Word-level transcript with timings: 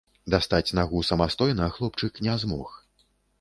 Дастаць 0.33 0.75
нагу 0.79 1.01
самастойна 1.09 1.67
хлопчык 1.75 2.19
не 2.29 2.35
змог. 2.45 2.75